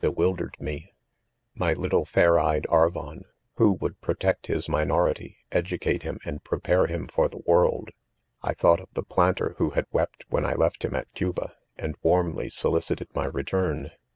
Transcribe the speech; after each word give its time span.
bewriiif 0.03 0.49
ii^niev 0.59 0.87
My 1.53 1.73
little 1.73 2.05
fair 2.05 2.39
eyed 2.39 2.65
~ 2.69 2.69
Arvon; 2.71 3.21
who" 3.57 3.77
wgul"d"pfofect 3.77 4.47
his 4.47 4.67
minority; 4.67 5.37
educate 5.51 6.01
bim,~andr 6.01 6.43
prepare 6.43 6.87
Him 6.87 7.01
{m 7.15 7.27
the 7.27 7.43
world 7.45 7.91
% 8.17 8.41
I 8.41 8.55
thought 8.55 8.79
of 8.79 8.89
the 8.93 9.03
planter 9.03 9.53
who 9.59 9.69
■feed 9.69 9.85
wept 9.91 10.23
when 10.27 10.43
I 10.43 10.55
left 10.55 10.83
him 10.83 10.95
at 10.95 11.13
'Cuba, 11.13 11.53
and 11.77 11.95
warmly 12.01 12.47
H 12.47 12.63
170 12.63 12.63
IDOMEN. 12.63 12.63
solicited 12.63 13.15
My: 13.15 13.25
return. 13.25 13.91